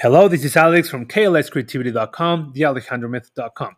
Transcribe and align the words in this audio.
Hello, 0.00 0.28
this 0.28 0.44
is 0.44 0.56
Alex 0.56 0.88
from 0.88 1.06
klscreativity.com, 1.06 2.52
thealejandromethod.com. 2.54 3.76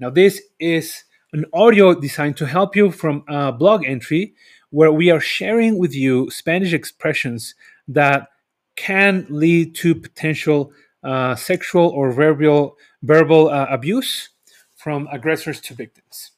Now, 0.00 0.10
this 0.10 0.42
is 0.58 1.04
an 1.32 1.44
audio 1.52 1.94
designed 1.94 2.36
to 2.38 2.44
help 2.44 2.74
you 2.74 2.90
from 2.90 3.22
a 3.28 3.52
blog 3.52 3.84
entry 3.86 4.34
where 4.70 4.90
we 4.90 5.12
are 5.12 5.20
sharing 5.20 5.78
with 5.78 5.94
you 5.94 6.28
Spanish 6.28 6.72
expressions 6.72 7.54
that 7.86 8.30
can 8.74 9.24
lead 9.30 9.76
to 9.76 9.94
potential 9.94 10.72
uh, 11.04 11.36
sexual 11.36 11.86
or 11.90 12.10
verbal, 12.10 12.76
verbal 13.04 13.50
uh, 13.50 13.66
abuse 13.70 14.30
from 14.74 15.06
aggressors 15.12 15.60
to 15.60 15.74
victims. 15.74 16.32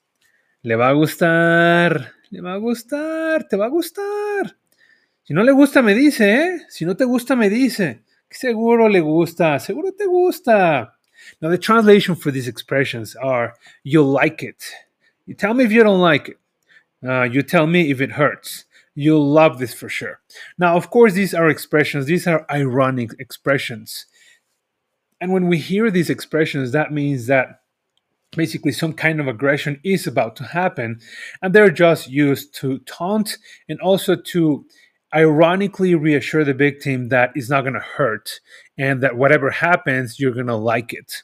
Le 0.62 0.76
va 0.76 0.90
a 0.90 0.94
gustar, 0.94 2.06
le 2.30 2.42
va 2.42 2.52
a 2.52 2.60
gustar, 2.60 3.48
te 3.48 3.56
va 3.56 3.64
a 3.64 3.70
gustar. 3.70 4.52
Si 5.24 5.32
no 5.32 5.42
le 5.42 5.52
gusta, 5.52 5.80
me 5.80 5.94
dice, 5.94 6.34
¿eh? 6.34 6.58
Si 6.68 6.84
no 6.84 6.94
te 6.94 7.06
gusta, 7.06 7.34
me 7.34 7.48
dice. 7.48 8.02
Seguro 8.32 8.86
le 8.86 9.00
gusta. 9.00 9.58
Seguro 9.58 9.90
te 9.90 10.06
gusta. 10.06 10.92
Now, 11.40 11.50
the 11.50 11.59
translation 11.59 12.14
for 12.14 12.30
these 12.30 12.48
expressions 12.48 13.14
are 13.16 13.54
you'll 13.84 14.10
like 14.10 14.42
it. 14.42 14.64
You 15.27 15.34
tell 15.34 15.54
me 15.54 15.64
if 15.64 15.73
you 15.73 15.82
don't 15.82 16.00
like 16.00 16.28
it. 16.30 16.38
Uh, 17.06 17.23
you 17.23 17.42
tell 17.42 17.66
me 17.66 17.90
if 17.90 18.00
it 18.00 18.12
hurts. 18.12 18.64
You'll 18.95 19.26
love 19.26 19.59
this 19.59 19.73
for 19.73 19.88
sure. 19.88 20.20
Now, 20.59 20.76
of 20.76 20.90
course, 20.90 21.14
these 21.14 21.34
are 21.34 21.48
expressions, 21.48 22.06
these 22.06 22.26
are 22.26 22.46
ironic 22.50 23.10
expressions. 23.18 24.06
And 25.20 25.32
when 25.32 25.48
we 25.48 25.59
hear 25.59 25.90
these 25.90 26.10
expressions, 26.10 26.73
that 26.73 26.92
means 26.92 27.26
that 27.26 27.60
basically 28.37 28.73
some 28.73 28.92
kind 28.92 29.20
of 29.20 29.28
aggression 29.28 29.80
is 29.84 30.06
about 30.06 30.37
to 30.37 30.45
happen. 30.45 31.01
And 31.40 31.54
they're 31.54 31.70
just 31.70 32.09
used 32.09 32.54
to 32.56 32.78
taunt 32.80 33.38
and 33.68 33.80
also 33.80 34.16
to 34.16 34.66
ironically 35.15 35.95
reassure 35.95 36.45
the 36.45 36.55
big 36.55 36.80
team 36.80 37.09
that 37.09 37.33
it's 37.34 37.51
not 37.51 37.62
going 37.62 37.75
to 37.75 37.80
hurt 37.80 38.41
and 38.79 39.02
that 39.02 39.16
whatever 39.16 39.51
happens, 39.51 40.19
you're 40.19 40.33
going 40.33 40.47
to 40.47 40.57
like 40.57 40.93
it, 40.93 41.23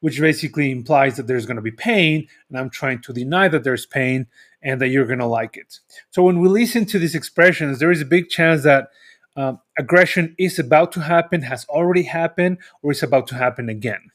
which 0.00 0.20
basically 0.20 0.70
implies 0.70 1.16
that 1.16 1.26
there's 1.26 1.46
going 1.46 1.56
to 1.56 1.62
be 1.62 1.70
pain. 1.70 2.26
And 2.48 2.58
I'm 2.58 2.70
trying 2.70 3.00
to 3.02 3.12
deny 3.12 3.48
that 3.48 3.64
there's 3.64 3.86
pain 3.86 4.26
and 4.62 4.80
that 4.80 4.88
you're 4.88 5.06
going 5.06 5.20
to 5.20 5.26
like 5.26 5.56
it. 5.56 5.80
So 6.10 6.22
when 6.22 6.40
we 6.40 6.48
listen 6.48 6.84
to 6.86 6.98
these 6.98 7.14
expressions, 7.14 7.78
there 7.78 7.90
is 7.90 8.00
a 8.00 8.06
big 8.06 8.28
chance 8.28 8.62
that 8.64 8.88
um, 9.36 9.60
aggression 9.78 10.34
is 10.38 10.58
about 10.58 10.92
to 10.92 11.00
happen, 11.00 11.42
has 11.42 11.64
already 11.66 12.02
happened, 12.02 12.58
or 12.82 12.90
is 12.90 13.02
about 13.02 13.26
to 13.28 13.36
happen 13.36 13.68
again. 13.68 14.10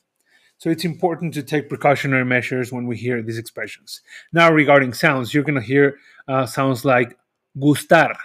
So 0.57 0.69
it's 0.69 0.85
important 0.85 1.33
to 1.33 1.43
take 1.43 1.69
precautionary 1.69 2.25
measures 2.25 2.71
when 2.71 2.85
we 2.85 2.97
hear 2.97 3.21
these 3.21 3.37
expressions. 3.37 4.01
Now, 4.31 4.51
regarding 4.51 4.93
sounds, 4.93 5.33
you're 5.33 5.43
going 5.43 5.59
to 5.59 5.65
hear 5.65 5.97
uh, 6.27 6.45
sounds 6.45 6.85
like 6.85 7.17
gustar, 7.57 8.15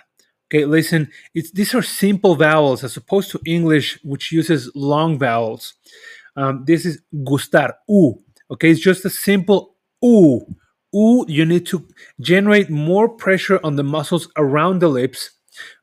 Okay, 0.53 0.65
listen, 0.65 1.09
it's, 1.33 1.53
these 1.53 1.77
are 1.77 1.83
simple 1.83 2.35
vowels 2.35 2.83
as 2.83 2.97
opposed 2.97 3.31
to 3.31 3.41
English, 3.47 4.01
which 4.03 4.33
uses 4.33 4.69
long 4.75 5.17
vowels. 5.17 5.75
Um, 6.35 6.65
this 6.67 6.85
is 6.85 7.01
gustar, 7.15 7.75
u. 7.89 8.19
Okay, 8.51 8.71
it's 8.71 8.81
just 8.81 9.05
a 9.05 9.11
simple 9.11 9.77
u. 10.03 10.45
U, 10.93 11.25
you 11.29 11.47
need 11.47 11.67
to 11.67 11.87
generate 12.21 12.69
more 12.69 13.09
pressure 13.09 13.61
on 13.63 13.77
the 13.77 13.85
muscles 13.85 14.29
around 14.37 14.81
the 14.81 14.89
lips. 14.89 15.31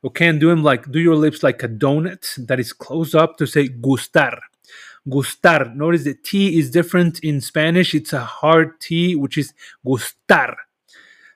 Okay, 0.04 0.26
and 0.26 0.38
do 0.38 0.50
them 0.50 0.62
like 0.62 0.90
do 0.90 0.98
your 0.98 1.16
lips 1.16 1.42
like 1.42 1.62
a 1.62 1.68
donut 1.68 2.46
that 2.46 2.60
is 2.60 2.74
closed 2.74 3.14
up 3.14 3.38
to 3.38 3.46
say 3.46 3.68
gustar. 3.68 4.38
Gustar. 5.08 5.74
Notice 5.74 6.04
the 6.04 6.14
T 6.14 6.58
is 6.58 6.70
different 6.70 7.20
in 7.20 7.40
Spanish. 7.40 7.94
It's 7.94 8.12
a 8.12 8.20
hard 8.20 8.78
T, 8.80 9.16
which 9.16 9.38
is 9.38 9.54
gustar. 9.86 10.56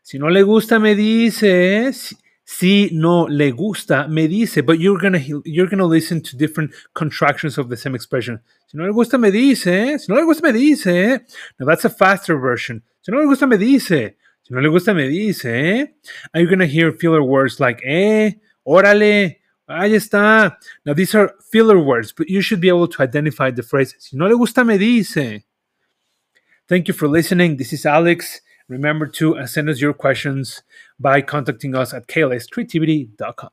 Si 0.02 0.18
no 0.18 0.26
le 0.26 0.44
gusta, 0.44 0.78
me 0.78 0.94
dice. 0.94 2.14
Si 2.44 2.90
no 2.92 3.26
le 3.28 3.52
gusta, 3.52 4.08
me 4.08 4.26
dice, 4.26 4.62
but 4.62 4.78
you're 4.78 4.98
gonna 4.98 5.20
you're 5.44 5.68
gonna 5.68 5.86
listen 5.86 6.20
to 6.20 6.36
different 6.36 6.72
contractions 6.92 7.56
of 7.56 7.68
the 7.68 7.76
same 7.76 7.94
expression. 7.94 8.40
Si 8.66 8.76
no 8.76 8.84
le 8.84 8.92
gusta, 8.92 9.16
me 9.16 9.30
dice. 9.30 9.98
Si 9.98 10.06
no 10.08 10.16
le 10.16 10.24
gusta, 10.24 10.42
me 10.42 10.52
dice. 10.52 11.20
Now 11.58 11.66
that's 11.66 11.84
a 11.84 11.90
faster 11.90 12.36
version. 12.38 12.82
Si 13.02 13.12
no 13.12 13.18
le 13.18 13.26
gusta, 13.26 13.46
me 13.46 13.56
dice. 13.56 14.16
Si 14.42 14.52
no 14.52 14.60
le 14.60 14.70
gusta, 14.70 14.92
me 14.92 15.08
dice. 15.08 15.44
And 16.34 16.42
you're 16.42 16.50
gonna 16.50 16.66
hear 16.66 16.90
filler 16.92 17.22
words 17.22 17.60
like 17.60 17.80
eh, 17.84 18.32
órale, 18.66 19.36
ahí 19.68 19.94
está. 19.94 20.56
Now 20.84 20.94
these 20.94 21.14
are 21.14 21.34
filler 21.50 21.78
words, 21.78 22.12
but 22.12 22.28
you 22.28 22.40
should 22.40 22.60
be 22.60 22.68
able 22.68 22.88
to 22.88 23.02
identify 23.02 23.52
the 23.52 23.62
phrase. 23.62 23.94
Si 23.98 24.16
no 24.16 24.26
le 24.26 24.36
gusta, 24.36 24.64
me 24.64 24.78
dice. 24.78 25.44
Thank 26.68 26.88
you 26.88 26.94
for 26.94 27.06
listening. 27.06 27.56
This 27.56 27.72
is 27.72 27.86
Alex. 27.86 28.40
Remember 28.68 29.06
to 29.06 29.46
send 29.46 29.68
us 29.68 29.80
your 29.80 29.94
questions 29.94 30.62
by 30.98 31.20
contacting 31.20 31.74
us 31.74 31.92
at 31.92 32.06
klscreativity.com. 32.06 33.50